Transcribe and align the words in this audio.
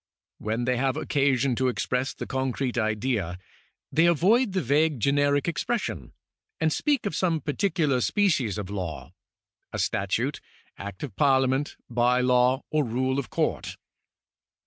When 0.39 0.65
they 0.65 0.77
have 0.77 0.97
occasion 0.97 1.55
to 1.57 1.67
express 1.67 2.15
the 2.15 2.25
concrete 2.25 2.75
idea, 2.75 3.37
they 3.91 4.07
avoid 4.07 4.53
the 4.53 4.61
vague 4.63 4.99
generic 4.99 5.47
expression, 5.47 6.13
and 6.59 6.73
speak 6.73 7.05
of 7.05 7.15
some 7.15 7.39
particular 7.39 8.01
species 8.01 8.57
of 8.57 8.71
law— 8.71 9.13
a 9.71 9.77
statute. 9.77 10.41
Act 10.75 11.03
of 11.03 11.15
Parliament, 11.15 11.75
by 11.87 12.19
law, 12.19 12.63
or 12.71 12.83
rule 12.83 13.19
of 13.19 13.29
Court. 13.29 13.77